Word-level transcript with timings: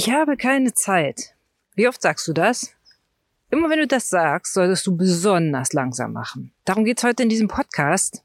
Ich 0.00 0.12
habe 0.12 0.36
keine 0.36 0.74
Zeit. 0.74 1.34
Wie 1.74 1.88
oft 1.88 2.00
sagst 2.00 2.28
du 2.28 2.32
das? 2.32 2.72
Immer 3.50 3.68
wenn 3.68 3.80
du 3.80 3.88
das 3.88 4.08
sagst, 4.08 4.54
solltest 4.54 4.86
du 4.86 4.96
besonders 4.96 5.72
langsam 5.72 6.12
machen. 6.12 6.54
Darum 6.64 6.84
geht's 6.84 7.02
heute 7.02 7.24
in 7.24 7.28
diesem 7.28 7.48
Podcast. 7.48 8.22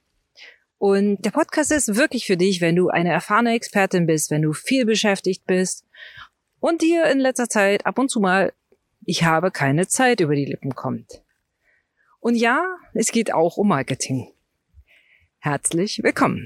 Und 0.78 1.26
der 1.26 1.32
Podcast 1.32 1.72
ist 1.72 1.96
wirklich 1.96 2.28
für 2.28 2.38
dich, 2.38 2.62
wenn 2.62 2.76
du 2.76 2.90
eine 2.90 3.12
erfahrene 3.12 3.56
Expertin 3.56 4.06
bist, 4.06 4.30
wenn 4.30 4.44
du 4.44 4.54
viel 4.54 4.86
beschäftigt 4.86 5.48
bist 5.48 5.84
und 6.60 6.84
dir 6.84 7.06
in 7.06 7.20
letzter 7.20 7.50
Zeit 7.50 7.88
ab 7.88 7.98
und 7.98 8.10
zu 8.10 8.20
mal 8.20 8.54
ich 9.04 9.24
habe 9.24 9.50
keine 9.50 9.88
Zeit 9.88 10.20
über 10.20 10.36
die 10.36 10.46
Lippen 10.46 10.76
kommt. 10.76 11.24
Und 12.20 12.36
ja, 12.36 12.64
es 12.94 13.12
geht 13.12 13.34
auch 13.34 13.58
um 13.58 13.70
Marketing. 13.70 14.32
Herzlich 15.40 16.02
willkommen. 16.04 16.46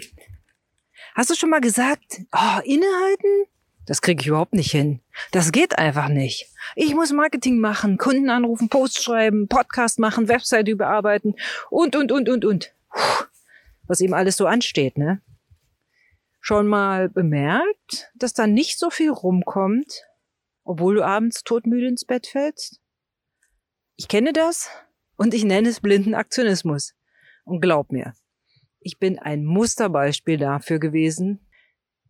Hast 1.16 1.30
du 1.30 1.36
schon 1.36 1.50
mal 1.50 1.60
gesagt, 1.60 2.22
oh, 2.32 2.62
innehalten? 2.64 3.48
Das 3.88 4.02
kriege 4.02 4.22
ich 4.22 4.28
überhaupt 4.28 4.54
nicht 4.54 4.70
hin. 4.70 5.00
Das 5.32 5.54
geht 5.54 5.80
einfach 5.80 6.10
nicht. 6.10 6.52
Ich 6.76 6.94
muss 6.94 7.14
Marketing 7.14 7.60
machen, 7.60 7.98
Kunden 7.98 8.30
anrufen, 8.30 8.68
Posts 8.68 9.02
schreiben, 9.02 9.48
Podcast 9.48 9.98
machen, 9.98 10.28
Website 10.28 10.68
überarbeiten 10.68 11.36
und, 11.70 11.96
und, 11.96 12.12
und, 12.12 12.28
und, 12.28 12.44
und. 12.44 12.74
Puh, 12.92 13.26
was 13.88 14.02
eben 14.02 14.14
alles 14.14 14.36
so 14.36 14.46
ansteht, 14.46 14.98
ne? 14.98 15.22
Schon 16.42 16.68
mal 16.68 17.10
bemerkt, 17.10 18.12
dass 18.16 18.34
da 18.34 18.46
nicht 18.46 18.78
so 18.78 18.90
viel 18.90 19.10
rumkommt, 19.10 20.04
obwohl 20.66 20.96
du 20.96 21.06
abends 21.06 21.44
todmüde 21.46 21.88
ins 21.88 22.04
Bett 22.04 22.28
fällst? 22.28 22.82
Ich 23.96 24.10
kenne 24.10 24.34
das 24.34 24.70
und 25.16 25.34
ich 25.34 25.46
nenne 25.46 25.70
es 25.70 25.80
blinden 25.80 26.14
Aktionismus. 26.14 26.94
Und 27.46 27.62
glaub 27.62 27.94
mir, 27.94 28.14
ich 28.82 29.00
bin 29.00 29.18
ein 29.18 29.46
Musterbeispiel 29.46 30.38
dafür 30.38 30.80
gewesen, 30.80 31.47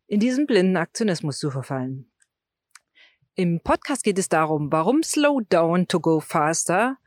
in 0.07 0.20
diesen 0.20 0.47
blinden 0.47 0.77
Aktionismus 0.77 1.38
zu 1.38 1.52
verfallen. 1.52 2.11
Im 3.35 3.61
Podcast 3.61 4.03
geht 4.03 4.17
es 4.17 4.30
darum, 4.30 4.71
warum 4.71 5.03
Slow 5.03 5.41
Down 5.47 5.88
to 5.88 5.99
Go 5.99 6.20
Faster 6.20 6.97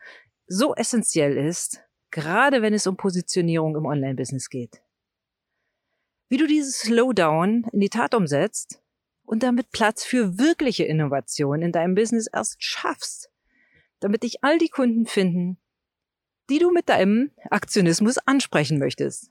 so 0.47 0.75
essentiell 0.75 1.37
ist, 1.37 1.83
gerade 2.11 2.63
wenn 2.63 2.75
es 2.75 2.87
um 2.87 2.97
Positionierung 2.97 3.77
im 3.77 3.87
Online-Business 3.87 4.49
geht. 4.49 4.83
Wie 6.29 6.37
du 6.37 6.47
dieses 6.47 6.79
Slowdown 6.79 7.67
in 7.73 7.81
die 7.81 7.89
Tat 7.89 8.15
umsetzt 8.15 8.81
und 9.25 9.43
damit 9.43 9.73
Platz 9.73 10.05
für 10.05 10.39
wirkliche 10.39 10.85
Innovation 10.85 11.63
in 11.63 11.73
deinem 11.73 11.95
Business 11.95 12.29
erst 12.33 12.63
schaffst, 12.63 13.31
damit 13.99 14.23
dich 14.23 14.45
all 14.45 14.59
die 14.59 14.69
Kunden 14.69 15.07
finden, 15.07 15.59
die 16.49 16.59
du 16.59 16.71
mit 16.71 16.89
deinem 16.89 17.33
Aktionismus 17.51 18.19
ansprechen 18.19 18.79
möchtest. 18.79 19.31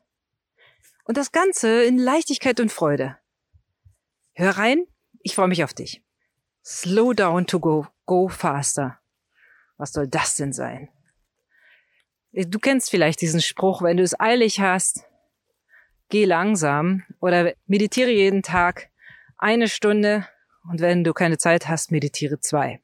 Und 1.05 1.17
das 1.17 1.31
Ganze 1.31 1.83
in 1.83 1.97
Leichtigkeit 1.97 2.59
und 2.59 2.71
Freude. 2.71 3.17
Hör 4.39 4.51
rein, 4.51 4.85
ich 5.21 5.35
freue 5.35 5.49
mich 5.49 5.65
auf 5.65 5.73
dich. 5.73 6.01
Slow 6.63 7.13
down 7.13 7.45
to 7.45 7.59
go, 7.59 7.87
go 8.05 8.29
faster. 8.29 8.97
Was 9.75 9.91
soll 9.91 10.07
das 10.07 10.37
denn 10.37 10.53
sein? 10.53 10.87
Du 12.31 12.57
kennst 12.57 12.89
vielleicht 12.89 13.19
diesen 13.19 13.41
Spruch, 13.41 13.81
wenn 13.81 13.97
du 13.97 14.03
es 14.03 14.17
eilig 14.17 14.61
hast, 14.61 15.03
geh 16.07 16.23
langsam 16.23 17.03
oder 17.19 17.53
meditiere 17.65 18.11
jeden 18.11 18.41
Tag 18.41 18.89
eine 19.37 19.67
Stunde 19.67 20.25
und 20.69 20.79
wenn 20.79 21.03
du 21.03 21.11
keine 21.11 21.37
Zeit 21.37 21.67
hast, 21.67 21.91
meditiere 21.91 22.39
zwei. 22.39 22.79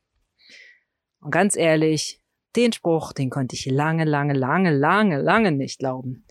Und 1.21 1.31
ganz 1.31 1.55
ehrlich, 1.55 2.19
den 2.57 2.73
Spruch, 2.73 3.13
den 3.13 3.29
konnte 3.29 3.55
ich 3.55 3.65
lange, 3.65 4.03
lange, 4.03 4.33
lange, 4.33 4.71
lange, 4.71 5.21
lange 5.21 5.53
nicht 5.53 5.79
glauben. 5.79 6.25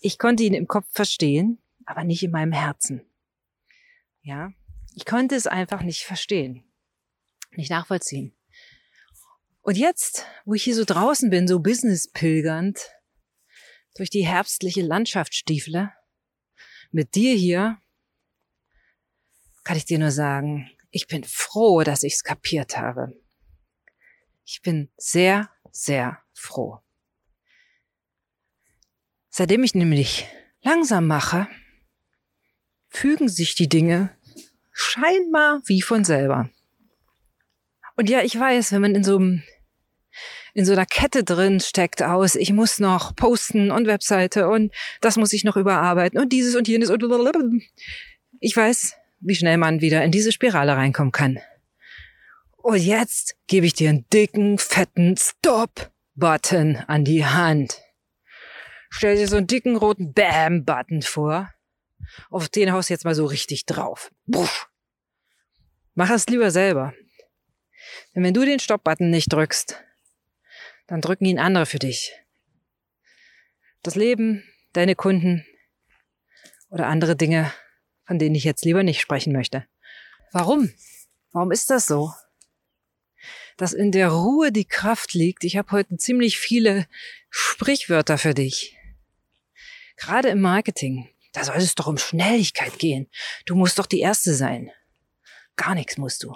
Ich 0.00 0.18
konnte 0.18 0.42
ihn 0.42 0.54
im 0.54 0.66
Kopf 0.66 0.88
verstehen, 0.90 1.62
aber 1.84 2.02
nicht 2.02 2.24
in 2.24 2.32
meinem 2.32 2.50
Herzen. 2.50 3.05
Ja, 4.26 4.52
ich 4.96 5.06
konnte 5.06 5.36
es 5.36 5.46
einfach 5.46 5.82
nicht 5.82 6.02
verstehen, 6.02 6.64
nicht 7.52 7.70
nachvollziehen. 7.70 8.36
Und 9.60 9.78
jetzt, 9.78 10.26
wo 10.44 10.54
ich 10.54 10.64
hier 10.64 10.74
so 10.74 10.84
draußen 10.84 11.30
bin, 11.30 11.46
so 11.46 11.60
business 11.60 12.10
pilgernd, 12.10 12.90
durch 13.94 14.10
die 14.10 14.26
herbstliche 14.26 14.82
Landschaft 14.82 15.32
stiefle, 15.32 15.92
mit 16.90 17.14
dir 17.14 17.36
hier, 17.36 17.80
kann 19.62 19.76
ich 19.76 19.84
dir 19.84 20.00
nur 20.00 20.10
sagen, 20.10 20.72
ich 20.90 21.06
bin 21.06 21.22
froh, 21.22 21.84
dass 21.84 22.02
ich 22.02 22.14
es 22.14 22.24
kapiert 22.24 22.76
habe. 22.76 23.16
Ich 24.44 24.60
bin 24.60 24.90
sehr, 24.96 25.52
sehr 25.70 26.20
froh. 26.32 26.80
Seitdem 29.30 29.62
ich 29.62 29.76
nämlich 29.76 30.26
langsam 30.62 31.06
mache, 31.06 31.46
fügen 32.88 33.28
sich 33.28 33.54
die 33.54 33.68
Dinge 33.68 34.15
scheinbar 34.76 35.62
wie 35.64 35.80
von 35.80 36.04
selber. 36.04 36.50
Und 37.96 38.10
ja, 38.10 38.20
ich 38.22 38.38
weiß, 38.38 38.72
wenn 38.72 38.82
man 38.82 38.94
in 38.94 39.04
so 39.04 39.16
einem 39.16 39.42
in 40.52 40.64
so 40.64 40.72
einer 40.72 40.86
Kette 40.86 41.22
drin 41.22 41.60
steckt 41.60 42.02
aus, 42.02 42.34
ich 42.34 42.52
muss 42.52 42.78
noch 42.78 43.14
posten 43.14 43.70
und 43.70 43.86
Webseite 43.86 44.48
und 44.48 44.72
das 45.02 45.16
muss 45.16 45.34
ich 45.34 45.44
noch 45.44 45.56
überarbeiten 45.56 46.18
und 46.18 46.32
dieses 46.32 46.54
und 46.56 46.66
jenes 46.66 46.88
und 46.88 47.02
ich 48.40 48.56
weiß, 48.56 48.94
wie 49.20 49.34
schnell 49.34 49.58
man 49.58 49.80
wieder 49.80 50.02
in 50.02 50.10
diese 50.10 50.32
Spirale 50.32 50.76
reinkommen 50.76 51.12
kann. 51.12 51.40
Und 52.56 52.78
jetzt 52.78 53.36
gebe 53.46 53.66
ich 53.66 53.74
dir 53.74 53.90
einen 53.90 54.06
dicken, 54.12 54.58
fetten 54.58 55.16
Stop-Button 55.16 56.76
an 56.86 57.04
die 57.04 57.24
Hand. 57.24 57.82
Stell 58.88 59.16
dir 59.16 59.28
so 59.28 59.36
einen 59.36 59.46
dicken 59.46 59.76
roten 59.76 60.14
Bam-Button 60.14 61.02
vor 61.02 61.50
auf 62.30 62.48
den 62.48 62.72
haust 62.72 62.88
du 62.88 62.94
jetzt 62.94 63.04
mal 63.04 63.14
so 63.14 63.26
richtig 63.26 63.66
drauf. 63.66 64.10
Puff. 64.30 64.68
Mach 65.94 66.10
es 66.10 66.26
lieber 66.26 66.50
selber. 66.50 66.94
Denn 68.14 68.22
wenn 68.22 68.34
du 68.34 68.44
den 68.44 68.58
Stopp-Button 68.58 69.10
nicht 69.10 69.32
drückst, 69.32 69.82
dann 70.86 71.00
drücken 71.00 71.24
ihn 71.24 71.38
andere 71.38 71.66
für 71.66 71.78
dich. 71.78 72.12
Das 73.82 73.94
Leben, 73.94 74.44
deine 74.72 74.94
Kunden 74.94 75.46
oder 76.70 76.86
andere 76.86 77.16
Dinge, 77.16 77.52
von 78.04 78.18
denen 78.18 78.34
ich 78.34 78.44
jetzt 78.44 78.64
lieber 78.64 78.82
nicht 78.82 79.00
sprechen 79.00 79.32
möchte. 79.32 79.66
Warum? 80.32 80.72
Warum 81.32 81.50
ist 81.50 81.70
das 81.70 81.86
so? 81.86 82.12
Dass 83.56 83.72
in 83.72 83.90
der 83.90 84.08
Ruhe 84.08 84.52
die 84.52 84.64
Kraft 84.64 85.14
liegt. 85.14 85.44
Ich 85.44 85.56
habe 85.56 85.70
heute 85.72 85.96
ziemlich 85.96 86.38
viele 86.38 86.86
Sprichwörter 87.30 88.18
für 88.18 88.34
dich. 88.34 88.76
Gerade 89.96 90.28
im 90.28 90.40
Marketing. 90.40 91.08
Da 91.36 91.44
soll 91.44 91.56
es 91.56 91.74
doch 91.74 91.86
um 91.86 91.98
Schnelligkeit 91.98 92.78
gehen. 92.78 93.10
Du 93.44 93.56
musst 93.56 93.78
doch 93.78 93.84
die 93.84 94.00
Erste 94.00 94.32
sein. 94.32 94.70
Gar 95.56 95.74
nichts 95.74 95.98
musst 95.98 96.22
du. 96.22 96.34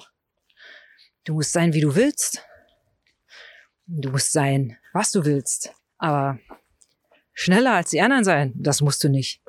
Du 1.24 1.32
musst 1.32 1.52
sein, 1.52 1.72
wie 1.72 1.80
du 1.80 1.94
willst. 1.94 2.44
Du 3.86 4.10
musst 4.10 4.32
sein, 4.32 4.76
was 4.92 5.10
du 5.10 5.24
willst. 5.24 5.72
Aber 5.96 6.38
schneller 7.32 7.76
als 7.76 7.88
die 7.88 8.02
anderen 8.02 8.24
sein, 8.24 8.52
das 8.56 8.82
musst 8.82 9.02
du 9.02 9.08
nicht. 9.08 9.40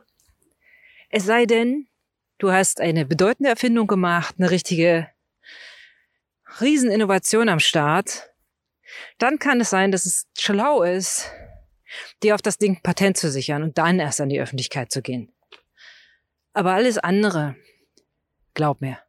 Es 1.10 1.26
sei 1.26 1.46
denn, 1.46 1.90
du 2.38 2.54
hast 2.54 2.80
eine 2.80 3.06
bedeutende 3.06 3.50
Erfindung 3.50 3.88
gemacht, 3.88 4.36
eine 4.38 4.52
richtige 4.52 5.10
Rieseninnovation 6.62 7.50
am 7.50 7.60
Start. 7.60 8.32
Dann 9.18 9.38
kann 9.38 9.60
es 9.60 9.70
sein, 9.70 9.92
dass 9.92 10.06
es 10.06 10.28
schlau 10.40 10.84
ist, 10.84 11.30
dir 12.24 12.36
auf 12.36 12.42
das 12.42 12.58
Ding 12.58 12.82
Patent 12.82 13.18
zu 13.18 13.30
sichern 13.30 13.64
und 13.64 13.78
dann 13.78 14.00
erst 14.00 14.22
an 14.22 14.30
die 14.30 14.40
Öffentlichkeit 14.40 14.94
zu 14.94 15.02
gehen. 15.02 15.30
Aber 16.54 16.74
alles 16.74 16.98
andere, 16.98 17.56
glaub 18.54 18.82
mir, 18.82 19.00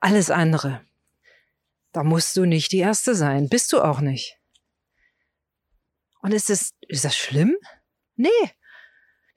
alles 0.00 0.30
andere, 0.30 0.84
da 1.92 2.02
musst 2.02 2.36
du 2.36 2.44
nicht 2.44 2.72
die 2.72 2.78
Erste 2.78 3.14
sein, 3.14 3.48
bist 3.48 3.72
du 3.72 3.80
auch 3.80 4.00
nicht. 4.00 4.38
Und 6.20 6.32
ist 6.32 6.50
das, 6.50 6.74
ist 6.88 7.04
das 7.04 7.16
schlimm? 7.16 7.56
Nee. 8.16 8.28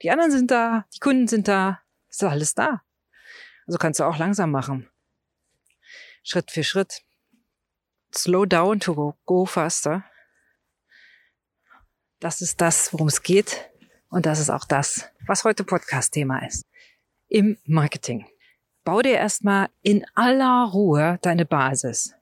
Die 0.02 0.10
anderen 0.10 0.30
sind 0.30 0.50
da, 0.50 0.86
die 0.94 1.00
Kunden 1.00 1.28
sind 1.28 1.48
da, 1.48 1.80
ist 2.08 2.22
alles 2.22 2.54
da. 2.54 2.82
Also 3.66 3.78
kannst 3.78 4.00
du 4.00 4.04
auch 4.04 4.18
langsam 4.18 4.50
machen. 4.50 4.88
Schritt 6.22 6.50
für 6.50 6.64
Schritt. 6.64 7.02
Slow 8.14 8.46
down 8.46 8.80
to 8.80 9.16
go 9.24 9.44
faster. 9.44 10.04
Das 12.20 12.40
ist 12.40 12.60
das, 12.60 12.92
worum 12.92 13.08
es 13.08 13.22
geht. 13.22 13.70
Und 14.08 14.26
das 14.26 14.40
ist 14.40 14.50
auch 14.50 14.64
das, 14.64 15.08
was 15.26 15.44
heute 15.44 15.64
Podcast-Thema 15.64 16.46
ist 16.46 16.67
im 17.28 17.58
Marketing. 17.64 18.26
Bau 18.84 19.02
dir 19.02 19.14
erstmal 19.14 19.68
in 19.82 20.04
aller 20.14 20.70
Ruhe 20.72 21.18
deine 21.22 21.44
Basis. 21.44 22.14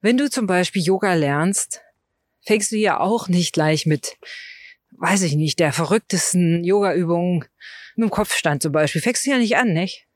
Wenn 0.00 0.16
du 0.16 0.28
zum 0.28 0.46
Beispiel 0.46 0.82
Yoga 0.82 1.14
lernst, 1.14 1.82
fängst 2.44 2.72
du 2.72 2.76
ja 2.76 3.00
auch 3.00 3.28
nicht 3.28 3.52
gleich 3.52 3.86
mit, 3.86 4.18
weiß 4.98 5.22
ich 5.22 5.34
nicht, 5.34 5.58
der 5.58 5.72
verrücktesten 5.72 6.64
Yoga-Übung 6.64 7.44
mit 7.96 8.08
dem 8.08 8.10
Kopfstand 8.10 8.62
zum 8.62 8.72
Beispiel. 8.72 9.00
Fängst 9.00 9.26
du 9.26 9.30
ja 9.30 9.38
nicht 9.38 9.56
an, 9.56 9.72
nicht? 9.72 10.06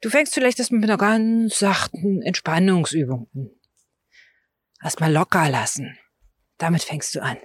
Du 0.00 0.10
fängst 0.10 0.34
vielleicht 0.34 0.58
erstmal 0.58 0.80
mit 0.80 0.90
einer 0.90 0.98
ganz 0.98 1.58
sachten 1.58 2.22
Entspannungsübung 2.22 3.28
an. 3.34 3.50
Erstmal 4.82 5.12
locker 5.12 5.48
lassen. 5.48 5.98
Damit 6.58 6.82
fängst 6.82 7.14
du 7.14 7.22
an. 7.22 7.38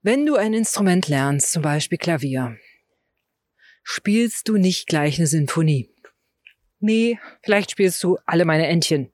Wenn 0.00 0.26
du 0.26 0.36
ein 0.36 0.54
Instrument 0.54 1.08
lernst, 1.08 1.52
zum 1.52 1.62
Beispiel 1.62 1.98
Klavier, 1.98 2.56
spielst 3.82 4.48
du 4.48 4.56
nicht 4.56 4.86
gleich 4.86 5.18
eine 5.18 5.26
Sinfonie. 5.26 5.90
Nee, 6.80 7.18
vielleicht 7.42 7.70
spielst 7.70 8.02
du 8.02 8.18
alle 8.26 8.44
meine 8.44 8.66
Entchen. 8.66 9.12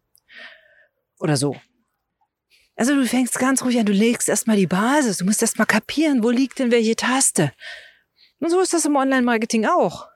Oder 1.18 1.36
so. 1.36 1.56
Also 2.76 2.94
du 2.94 3.04
fängst 3.06 3.38
ganz 3.38 3.62
ruhig 3.62 3.78
an, 3.78 3.86
du 3.86 3.92
legst 3.92 4.28
erstmal 4.28 4.56
die 4.56 4.68
Basis, 4.68 5.18
du 5.18 5.24
musst 5.24 5.42
erstmal 5.42 5.66
kapieren, 5.66 6.22
wo 6.22 6.30
liegt 6.30 6.60
denn 6.60 6.70
welche 6.70 6.94
Taste. 6.94 7.52
Und 8.38 8.50
so 8.50 8.60
ist 8.60 8.72
das 8.72 8.84
im 8.84 8.94
Online-Marketing 8.94 9.66
auch. 9.66 10.08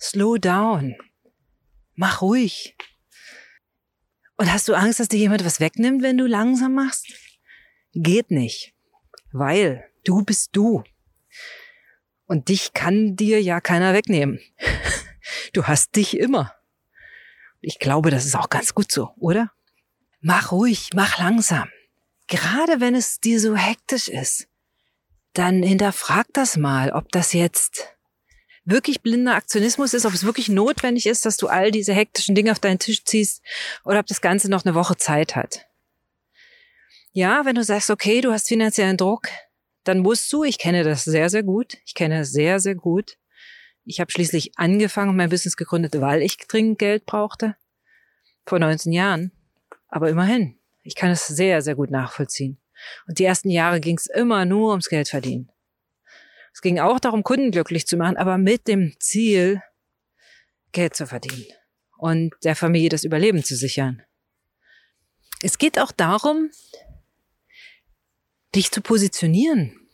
Slow 0.00 0.38
down. 0.38 0.96
Mach 1.94 2.22
ruhig. 2.22 2.76
Und 4.36 4.52
hast 4.52 4.68
du 4.68 4.74
Angst, 4.74 5.00
dass 5.00 5.08
dir 5.08 5.18
jemand 5.18 5.44
was 5.44 5.60
wegnimmt, 5.60 6.02
wenn 6.02 6.18
du 6.18 6.26
langsam 6.26 6.74
machst? 6.74 7.08
Geht 7.92 8.30
nicht. 8.30 8.74
Weil 9.32 9.90
du 10.04 10.22
bist 10.22 10.50
du. 10.52 10.84
Und 12.26 12.48
dich 12.48 12.72
kann 12.72 13.16
dir 13.16 13.40
ja 13.40 13.60
keiner 13.60 13.94
wegnehmen. 13.94 14.40
Du 15.52 15.66
hast 15.66 15.96
dich 15.96 16.18
immer. 16.18 16.54
Ich 17.60 17.78
glaube, 17.78 18.10
das 18.10 18.26
ist 18.26 18.36
auch 18.36 18.48
ganz 18.48 18.74
gut 18.74 18.92
so, 18.92 19.10
oder? 19.16 19.50
Mach 20.20 20.52
ruhig, 20.52 20.90
mach 20.94 21.18
langsam. 21.18 21.68
Gerade 22.28 22.80
wenn 22.80 22.94
es 22.94 23.20
dir 23.20 23.40
so 23.40 23.56
hektisch 23.56 24.08
ist, 24.08 24.48
dann 25.32 25.62
hinterfrag 25.62 26.26
das 26.32 26.56
mal, 26.56 26.92
ob 26.92 27.10
das 27.10 27.32
jetzt 27.32 27.96
wirklich 28.64 29.02
blinder 29.02 29.34
Aktionismus 29.34 29.94
ist, 29.94 30.04
ob 30.04 30.12
es 30.12 30.24
wirklich 30.24 30.48
notwendig 30.48 31.06
ist, 31.06 31.24
dass 31.24 31.36
du 31.36 31.48
all 31.48 31.70
diese 31.70 31.92
hektischen 31.92 32.34
Dinge 32.34 32.52
auf 32.52 32.58
deinen 32.58 32.78
Tisch 32.78 33.04
ziehst 33.04 33.42
oder 33.84 34.00
ob 34.00 34.06
das 34.06 34.20
Ganze 34.20 34.50
noch 34.50 34.64
eine 34.64 34.74
Woche 34.74 34.96
Zeit 34.96 35.36
hat. 35.36 35.66
Ja, 37.12 37.44
wenn 37.44 37.54
du 37.54 37.64
sagst, 37.64 37.90
okay, 37.90 38.20
du 38.20 38.32
hast 38.32 38.48
finanziellen 38.48 38.96
Druck, 38.96 39.28
dann 39.88 40.00
musst 40.00 40.32
du, 40.32 40.42
ich 40.42 40.58
kenne 40.58 40.82
das 40.82 41.04
sehr, 41.04 41.30
sehr 41.30 41.42
gut, 41.42 41.78
ich 41.84 41.94
kenne 41.94 42.24
sehr, 42.24 42.58
sehr 42.60 42.74
gut. 42.74 43.18
Ich 43.84 44.00
habe 44.00 44.10
schließlich 44.10 44.58
angefangen 44.58 45.10
und 45.10 45.16
mein 45.16 45.30
Business 45.30 45.56
gegründet, 45.56 46.00
weil 46.00 46.22
ich 46.22 46.38
dringend 46.38 46.80
Geld 46.80 47.06
brauchte. 47.06 47.54
Vor 48.44 48.58
19 48.58 48.92
Jahren. 48.92 49.30
Aber 49.88 50.10
immerhin, 50.10 50.58
ich 50.82 50.96
kann 50.96 51.10
es 51.10 51.28
sehr, 51.28 51.62
sehr 51.62 51.76
gut 51.76 51.90
nachvollziehen. 51.90 52.58
Und 53.06 53.20
die 53.20 53.24
ersten 53.24 53.48
Jahre 53.48 53.80
ging 53.80 53.96
es 53.96 54.06
immer 54.06 54.44
nur 54.44 54.70
ums 54.70 54.88
Geld 54.88 55.08
verdienen. 55.08 55.50
Es 56.52 56.62
ging 56.62 56.80
auch 56.80 56.98
darum, 56.98 57.22
Kunden 57.22 57.52
glücklich 57.52 57.86
zu 57.86 57.96
machen, 57.96 58.16
aber 58.16 58.38
mit 58.38 58.66
dem 58.66 58.94
Ziel, 58.98 59.62
Geld 60.72 60.96
zu 60.96 61.06
verdienen 61.06 61.46
und 61.96 62.34
der 62.42 62.56
Familie 62.56 62.88
das 62.88 63.04
Überleben 63.04 63.44
zu 63.44 63.54
sichern. 63.54 64.02
Es 65.42 65.58
geht 65.58 65.78
auch 65.78 65.92
darum, 65.92 66.50
dich 68.56 68.70
zu 68.70 68.80
positionieren. 68.80 69.86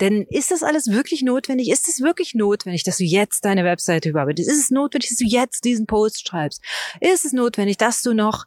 Denn 0.00 0.26
ist 0.30 0.52
das 0.52 0.62
alles 0.62 0.90
wirklich 0.92 1.22
notwendig? 1.22 1.70
Ist 1.70 1.88
es 1.88 2.00
wirklich 2.00 2.34
notwendig, 2.34 2.84
dass 2.84 2.98
du 2.98 3.04
jetzt 3.04 3.44
deine 3.44 3.64
Webseite 3.64 4.10
überarbeitest? 4.10 4.48
Ist 4.48 4.62
es 4.62 4.70
notwendig, 4.70 5.10
dass 5.10 5.18
du 5.18 5.26
jetzt 5.26 5.64
diesen 5.64 5.86
Post 5.86 6.28
schreibst? 6.28 6.62
Ist 7.00 7.24
es 7.24 7.32
notwendig, 7.32 7.78
dass 7.78 8.02
du 8.02 8.14
noch, 8.14 8.46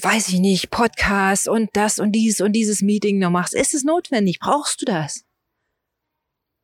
weiß 0.00 0.28
ich 0.28 0.40
nicht, 0.40 0.70
Podcast 0.70 1.48
und 1.48 1.68
das 1.74 1.98
und 1.98 2.12
dies 2.12 2.40
und 2.40 2.52
dieses 2.52 2.80
Meeting 2.80 3.18
noch 3.18 3.30
machst? 3.30 3.52
Ist 3.52 3.74
es 3.74 3.84
notwendig? 3.84 4.38
Brauchst 4.38 4.80
du 4.80 4.86
das? 4.86 5.24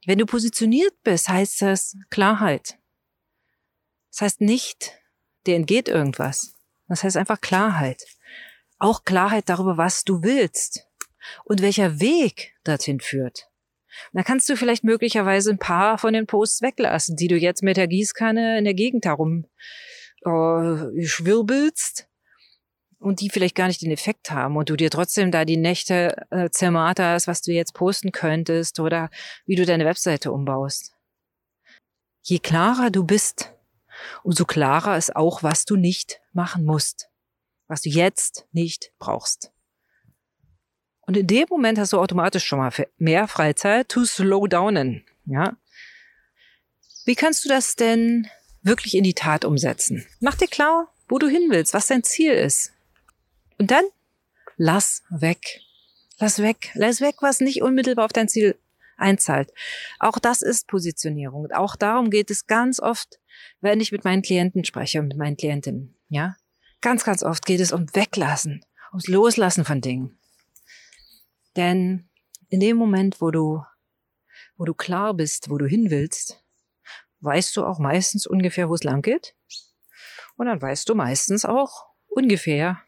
Wenn 0.06 0.18
du 0.18 0.24
positioniert 0.24 0.94
bist, 1.02 1.28
heißt 1.28 1.60
das 1.60 1.94
Klarheit. 2.08 2.78
Das 4.10 4.22
heißt 4.22 4.40
nicht, 4.40 4.92
dir 5.46 5.56
entgeht 5.56 5.88
irgendwas. 5.88 6.54
Das 6.88 7.04
heißt 7.04 7.18
einfach 7.18 7.42
Klarheit. 7.42 8.02
Auch 8.78 9.04
Klarheit 9.04 9.50
darüber, 9.50 9.76
was 9.76 10.04
du 10.04 10.22
willst 10.22 10.87
und 11.44 11.62
welcher 11.62 12.00
Weg 12.00 12.54
dorthin 12.64 13.00
führt. 13.00 13.48
Da 14.12 14.22
kannst 14.22 14.48
du 14.48 14.56
vielleicht 14.56 14.84
möglicherweise 14.84 15.50
ein 15.50 15.58
paar 15.58 15.98
von 15.98 16.12
den 16.12 16.26
Posts 16.26 16.62
weglassen, 16.62 17.16
die 17.16 17.28
du 17.28 17.36
jetzt 17.36 17.62
mit 17.62 17.76
der 17.76 17.88
Gießkanne 17.88 18.58
in 18.58 18.64
der 18.64 18.74
Gegend 18.74 19.06
herum 19.06 19.46
äh, 20.24 21.04
schwirbelst 21.04 22.08
und 22.98 23.20
die 23.20 23.30
vielleicht 23.30 23.54
gar 23.54 23.68
nicht 23.68 23.82
den 23.82 23.90
Effekt 23.90 24.30
haben 24.30 24.56
und 24.56 24.70
du 24.70 24.76
dir 24.76 24.90
trotzdem 24.90 25.30
da 25.30 25.44
die 25.44 25.56
Nächte 25.56 26.26
äh, 26.30 26.50
zermarterst, 26.50 27.26
was 27.26 27.42
du 27.42 27.52
jetzt 27.52 27.74
posten 27.74 28.12
könntest 28.12 28.80
oder 28.80 29.10
wie 29.46 29.56
du 29.56 29.64
deine 29.64 29.84
Webseite 29.84 30.32
umbaust. 30.32 30.94
Je 32.22 32.38
klarer 32.38 32.90
du 32.90 33.04
bist, 33.04 33.54
umso 34.22 34.44
klarer 34.44 34.96
ist 34.96 35.14
auch, 35.16 35.42
was 35.42 35.64
du 35.64 35.76
nicht 35.76 36.20
machen 36.32 36.64
musst, 36.64 37.08
was 37.68 37.82
du 37.82 37.88
jetzt 37.88 38.46
nicht 38.52 38.92
brauchst. 38.98 39.52
Und 41.08 41.16
in 41.16 41.26
dem 41.26 41.46
Moment 41.48 41.78
hast 41.78 41.94
du 41.94 41.98
automatisch 41.98 42.44
schon 42.44 42.58
mal 42.58 42.70
mehr 42.98 43.28
Freizeit 43.28 43.88
to 43.88 44.04
slow 44.04 44.46
downen, 44.46 45.06
ja. 45.24 45.56
Wie 47.06 47.14
kannst 47.14 47.46
du 47.46 47.48
das 47.48 47.76
denn 47.76 48.28
wirklich 48.60 48.94
in 48.94 49.04
die 49.04 49.14
Tat 49.14 49.46
umsetzen? 49.46 50.06
Mach 50.20 50.34
dir 50.34 50.48
klar, 50.48 50.92
wo 51.08 51.18
du 51.18 51.26
hin 51.26 51.46
willst, 51.48 51.72
was 51.72 51.86
dein 51.86 52.02
Ziel 52.02 52.32
ist. 52.32 52.74
Und 53.56 53.70
dann 53.70 53.84
lass 54.58 55.02
weg. 55.08 55.62
Lass 56.18 56.42
weg. 56.42 56.72
Lass 56.74 57.00
weg, 57.00 57.14
was 57.22 57.40
nicht 57.40 57.62
unmittelbar 57.62 58.04
auf 58.04 58.12
dein 58.12 58.28
Ziel 58.28 58.58
einzahlt. 58.98 59.50
Auch 60.00 60.18
das 60.18 60.42
ist 60.42 60.66
Positionierung. 60.66 61.50
Auch 61.52 61.74
darum 61.74 62.10
geht 62.10 62.30
es 62.30 62.46
ganz 62.46 62.80
oft, 62.80 63.18
wenn 63.62 63.80
ich 63.80 63.92
mit 63.92 64.04
meinen 64.04 64.20
Klienten 64.20 64.62
spreche 64.62 65.00
und 65.00 65.08
mit 65.08 65.16
meinen 65.16 65.38
Klientinnen. 65.38 65.96
Ja, 66.10 66.36
ganz, 66.82 67.02
ganz 67.02 67.22
oft 67.22 67.46
geht 67.46 67.60
es 67.60 67.72
um 67.72 67.86
Weglassen, 67.94 68.62
ums 68.92 69.08
Loslassen 69.08 69.64
von 69.64 69.80
Dingen. 69.80 70.17
Denn 71.58 72.08
in 72.48 72.60
dem 72.60 72.76
Moment, 72.78 73.20
wo 73.20 73.30
du, 73.30 73.62
wo 74.56 74.64
du 74.64 74.72
klar 74.72 75.12
bist, 75.12 75.50
wo 75.50 75.58
du 75.58 75.66
hin 75.66 75.90
willst, 75.90 76.42
weißt 77.20 77.56
du 77.56 77.64
auch 77.64 77.78
meistens 77.78 78.26
ungefähr, 78.26 78.70
wo 78.70 78.74
es 78.74 78.84
lang 78.84 79.02
geht. 79.02 79.34
Und 80.36 80.46
dann 80.46 80.62
weißt 80.62 80.88
du 80.88 80.94
meistens 80.94 81.44
auch 81.44 81.86
ungefähr, 82.06 82.80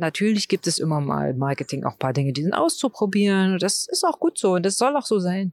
Natürlich 0.00 0.46
gibt 0.46 0.68
es 0.68 0.78
immer 0.78 1.00
mal 1.00 1.30
im 1.30 1.38
Marketing 1.38 1.82
auch 1.82 1.98
paar 1.98 2.12
Dinge, 2.12 2.32
die 2.32 2.44
sind 2.44 2.52
auszuprobieren. 2.52 3.58
Das 3.58 3.84
ist 3.88 4.04
auch 4.04 4.20
gut 4.20 4.38
so 4.38 4.52
und 4.52 4.64
das 4.64 4.78
soll 4.78 4.96
auch 4.96 5.04
so 5.04 5.18
sein. 5.18 5.52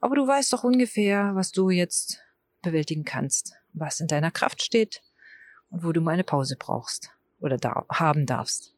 Aber 0.00 0.16
du 0.16 0.26
weißt 0.26 0.54
doch 0.54 0.64
ungefähr, 0.64 1.32
was 1.34 1.52
du 1.52 1.68
jetzt 1.68 2.18
bewältigen 2.62 3.04
kannst, 3.04 3.52
was 3.74 4.00
in 4.00 4.06
deiner 4.06 4.30
Kraft 4.30 4.62
steht 4.62 5.02
und 5.68 5.84
wo 5.84 5.92
du 5.92 6.00
mal 6.00 6.12
eine 6.12 6.24
Pause 6.24 6.56
brauchst 6.58 7.10
oder 7.40 7.58
da 7.58 7.84
haben 7.90 8.24
darfst. 8.24 8.73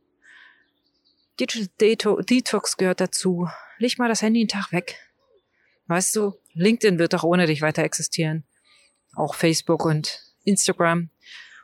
Digital 1.38 2.22
Detox 2.22 2.76
gehört 2.76 3.00
dazu. 3.00 3.48
Leg 3.78 3.98
mal 3.98 4.08
das 4.08 4.22
Handy 4.22 4.40
einen 4.40 4.48
Tag 4.48 4.72
weg. 4.72 4.98
Weißt 5.86 6.16
du, 6.16 6.34
LinkedIn 6.54 6.98
wird 6.98 7.12
doch 7.12 7.24
ohne 7.24 7.46
dich 7.46 7.62
weiter 7.62 7.82
existieren. 7.82 8.44
Auch 9.14 9.34
Facebook 9.34 9.84
und 9.84 10.22
Instagram. 10.44 11.10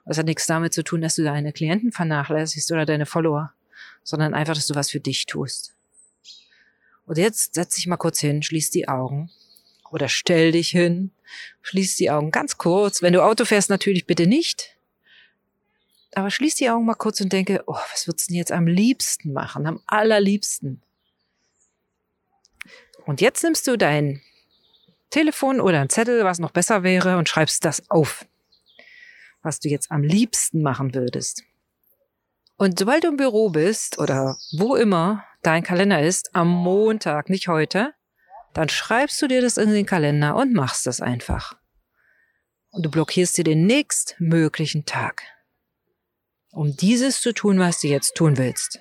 Das 0.04 0.18
hat 0.18 0.26
nichts 0.26 0.46
damit 0.46 0.72
zu 0.72 0.82
tun, 0.82 1.00
dass 1.00 1.14
du 1.14 1.24
deine 1.24 1.52
Klienten 1.52 1.92
vernachlässigst 1.92 2.70
oder 2.72 2.84
deine 2.84 3.06
Follower, 3.06 3.52
sondern 4.02 4.34
einfach, 4.34 4.54
dass 4.54 4.66
du 4.66 4.74
was 4.74 4.90
für 4.90 5.00
dich 5.00 5.26
tust. 5.26 5.74
Und 7.06 7.18
jetzt 7.18 7.54
setz 7.54 7.76
dich 7.76 7.86
mal 7.86 7.96
kurz 7.96 8.20
hin, 8.20 8.42
schließ 8.42 8.70
die 8.70 8.88
Augen 8.88 9.30
oder 9.90 10.08
stell 10.08 10.52
dich 10.52 10.70
hin, 10.70 11.10
schließ 11.62 11.96
die 11.96 12.10
Augen 12.10 12.30
ganz 12.30 12.58
kurz. 12.58 13.02
Wenn 13.02 13.12
du 13.12 13.22
Auto 13.22 13.44
fährst, 13.44 13.70
natürlich 13.70 14.06
bitte 14.06 14.26
nicht. 14.26 14.76
Aber 16.14 16.30
schließ 16.30 16.56
die 16.56 16.68
Augen 16.68 16.84
mal 16.84 16.94
kurz 16.94 17.20
und 17.20 17.32
denke, 17.32 17.62
oh, 17.66 17.78
was 17.90 18.06
würdest 18.06 18.28
du 18.28 18.32
denn 18.32 18.38
jetzt 18.38 18.52
am 18.52 18.66
liebsten 18.66 19.32
machen, 19.32 19.66
am 19.66 19.80
allerliebsten? 19.86 20.82
Und 23.06 23.20
jetzt 23.20 23.42
nimmst 23.42 23.66
du 23.66 23.76
dein 23.76 24.20
Telefon 25.10 25.60
oder 25.60 25.80
ein 25.80 25.88
Zettel, 25.88 26.24
was 26.24 26.38
noch 26.38 26.50
besser 26.50 26.82
wäre, 26.82 27.18
und 27.18 27.28
schreibst 27.28 27.64
das 27.64 27.88
auf 27.90 28.26
was 29.42 29.60
du 29.60 29.68
jetzt 29.68 29.90
am 29.90 30.02
liebsten 30.02 30.62
machen 30.62 30.94
würdest. 30.94 31.44
Und 32.56 32.78
sobald 32.78 33.04
du 33.04 33.08
im 33.08 33.16
Büro 33.16 33.50
bist 33.50 33.98
oder 33.98 34.36
wo 34.56 34.76
immer 34.76 35.24
dein 35.42 35.64
Kalender 35.64 36.00
ist, 36.00 36.34
am 36.34 36.48
Montag, 36.48 37.28
nicht 37.28 37.48
heute, 37.48 37.92
dann 38.54 38.68
schreibst 38.68 39.20
du 39.20 39.26
dir 39.26 39.42
das 39.42 39.56
in 39.56 39.70
den 39.70 39.86
Kalender 39.86 40.36
und 40.36 40.52
machst 40.52 40.86
das 40.86 41.00
einfach. 41.00 41.56
Und 42.70 42.84
du 42.84 42.90
blockierst 42.90 43.36
dir 43.36 43.44
den 43.44 43.66
nächstmöglichen 43.66 44.84
Tag, 44.84 45.22
um 46.52 46.76
dieses 46.76 47.20
zu 47.20 47.32
tun, 47.32 47.58
was 47.58 47.80
du 47.80 47.88
jetzt 47.88 48.14
tun 48.14 48.38
willst. 48.38 48.80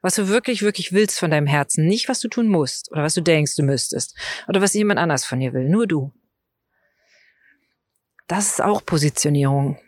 Was 0.00 0.16
du 0.16 0.28
wirklich, 0.28 0.62
wirklich 0.62 0.92
willst 0.92 1.20
von 1.20 1.30
deinem 1.30 1.46
Herzen, 1.46 1.86
nicht 1.86 2.08
was 2.08 2.18
du 2.18 2.28
tun 2.28 2.48
musst 2.48 2.90
oder 2.90 3.04
was 3.04 3.14
du 3.14 3.20
denkst, 3.20 3.54
du 3.54 3.62
müsstest 3.62 4.18
oder 4.48 4.60
was 4.60 4.74
jemand 4.74 4.98
anders 4.98 5.24
von 5.24 5.38
dir 5.38 5.52
will, 5.52 5.68
nur 5.68 5.86
du. 5.86 6.12
Das 8.26 8.48
ist 8.48 8.62
auch 8.62 8.84
Positionierung. 8.84 9.78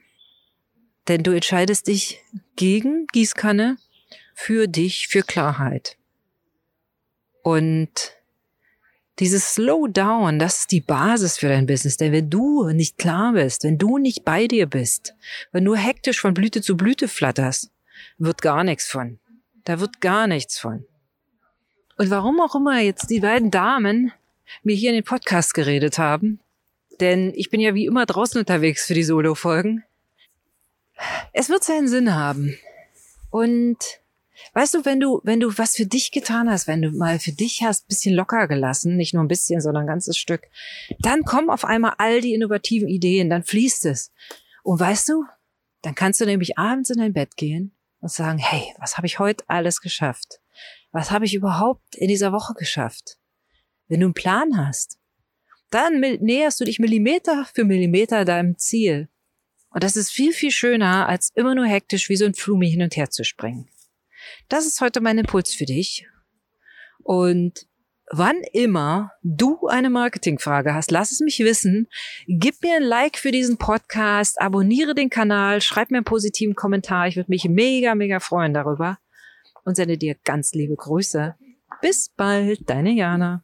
Denn 1.09 1.23
du 1.23 1.33
entscheidest 1.33 1.89
dich 1.89 2.23
gegen 2.57 3.07
Gießkanne 3.13 3.77
für 4.35 4.69
dich, 4.69 5.09
für 5.09 5.23
Klarheit. 5.23 5.97
Und 7.43 8.13
dieses 9.21 9.55
Slowdown, 9.55 10.39
das 10.39 10.61
ist 10.61 10.73
die 10.73 10.81
Basis 10.81 11.39
für 11.39 11.49
dein 11.49 11.67
Business. 11.67 11.97
Denn 11.97 12.13
wenn 12.13 12.31
du 12.31 12.69
nicht 12.69 12.99
klar 12.99 13.33
bist, 13.33 13.65
wenn 13.65 13.79
du 13.79 13.99
nicht 13.99 14.25
bei 14.25 14.47
dir 14.47 14.67
bist, 14.67 15.15
wenn 15.53 15.65
du 15.65 15.75
hektisch 15.75 16.21
von 16.21 16.35
Blüte 16.35 16.63
zu 16.63 16.77
Blüte 16.77 17.09
flatterst, 17.09 17.71
wird 18.19 18.43
gar 18.43 18.65
nichts 18.65 18.87
von. 18.87 19.19
Da 19.65 19.81
wird 19.81 20.01
gar 20.01 20.27
nichts 20.27 20.59
von. 20.59 20.85
Und 21.97 22.11
warum 22.11 22.41
auch 22.41 22.55
immer 22.55 22.81
jetzt 22.81 23.09
die 23.11 23.21
beiden 23.21 23.51
Damen 23.51 24.13
mir 24.63 24.75
hier 24.75 24.91
in 24.91 24.97
den 24.97 25.05
Podcast 25.05 25.55
geredet 25.55 25.99
haben, 25.99 26.41
denn 27.01 27.33
ich 27.35 27.51
bin 27.51 27.61
ja 27.61 27.75
wie 27.75 27.87
immer 27.87 28.07
draußen 28.07 28.39
unterwegs 28.39 28.87
für 28.87 28.95
die 28.95 29.05
Solo-Folgen. 29.05 29.85
Es 31.33 31.49
wird 31.49 31.65
seinen 31.65 31.89
Sinn 31.89 32.15
haben. 32.15 32.59
Und 33.31 33.79
weißt 34.53 34.75
du, 34.75 34.85
wenn 34.85 35.01
du, 35.01 35.21
wenn 35.25 35.41
du 35.41 35.57
was 35.57 35.77
für 35.77 35.87
dich 35.87 36.11
getan 36.11 36.51
hast, 36.51 36.67
wenn 36.67 36.83
du 36.83 36.91
mal 36.91 37.19
für 37.19 37.33
dich 37.33 37.63
hast, 37.63 37.89
bisschen 37.89 38.15
locker 38.15 38.49
gelassen, 38.49 38.97
nicht 38.97 39.15
nur 39.15 39.23
ein 39.23 39.29
bisschen, 39.29 39.61
sondern 39.61 39.85
ein 39.85 39.89
ganzes 39.89 40.17
Stück, 40.17 40.43
dann 41.01 41.25
kommen 41.25 41.51
auf 41.51 41.65
einmal 41.65 41.95
all 41.99 42.21
die 42.21 42.35
innovativen 42.35 42.89
Ideen, 42.89 43.31
dann 43.31 43.45
fließt 43.45 43.87
es. 43.87 44.13
Und 44.63 44.81
weißt 44.81 45.09
du, 45.11 45.25
dann 45.83 45.95
kannst 45.95 46.21
du 46.21 46.25
nämlich 46.25 46.59
abends 46.59 46.91
in 46.91 46.99
dein 46.99 47.13
Bett 47.13 47.37
gehen 47.37 47.75
und 48.01 48.11
sagen, 48.11 48.39
hey, 48.39 48.73
was 48.79 48.97
habe 48.97 49.07
ich 49.07 49.19
heute 49.19 49.45
alles 49.49 49.81
geschafft? 49.81 50.41
Was 50.93 51.11
habe 51.11 51.25
ich 51.25 51.35
überhaupt 51.35 51.95
in 51.97 52.09
dieser 52.09 52.33
Woche 52.33 52.55
geschafft? 52.55 53.19
Wenn 53.89 54.01
du 54.01 54.07
einen 54.07 54.15
Plan 54.15 54.57
hast, 54.57 54.99
dann 55.71 56.01
näherst 56.01 56.61
du 56.61 56.65
dich 56.65 56.79
Millimeter 56.79 57.47
für 57.53 57.65
Millimeter 57.65 58.25
deinem 58.25 58.57
Ziel. 58.59 59.09
Und 59.71 59.83
das 59.83 59.97
ist 59.97 60.13
viel, 60.13 60.33
viel 60.33 60.53
schöner, 60.53 61.09
als 61.09 61.33
immer 61.35 61.55
nur 61.55 61.67
hektisch 61.67 62.09
wie 62.09 62.17
so 62.17 62.25
ein 62.25 62.35
Flumi 62.35 62.71
hin 62.71 62.83
und 62.83 62.97
her 62.97 63.11
zu 63.11 63.25
springen. 63.25 63.69
Das 64.49 64.67
ist 64.67 64.81
heute 64.81 65.01
mein 65.01 65.19
Impuls 65.19 65.55
für 65.55 65.65
dich. 65.65 66.07
Und 67.03 67.67
wann 68.11 68.37
immer 68.53 69.13
du 69.23 69.67
eine 69.67 69.91
Marketingfrage 69.91 70.75
hast, 70.75 70.91
lass 70.91 71.11
es 71.13 71.21
mich 71.21 71.39
wissen. 71.41 71.89
Gib 72.27 72.63
mir 72.63 72.77
ein 72.77 72.83
Like 72.83 73.19
für 73.19 73.31
diesen 73.31 73.59
Podcast, 73.59 74.41
abonniere 74.41 74.95
den 74.95 75.11
Kanal, 75.11 75.61
schreib 75.61 75.91
mir 75.91 75.99
einen 75.99 76.05
positiven 76.05 76.55
Kommentar. 76.55 77.09
Ich 77.09 77.17
würde 77.17 77.31
mich 77.31 77.45
mega, 77.49 77.95
mega 77.95 78.21
freuen 78.21 78.55
darüber 78.55 78.99
und 79.65 79.77
sende 79.77 79.99
dir 79.99 80.17
ganz 80.25 80.53
liebe 80.53 80.77
Grüße. 80.77 81.35
Bis 81.81 82.11
bald, 82.11 82.69
deine 82.69 82.93
Jana. 82.93 83.43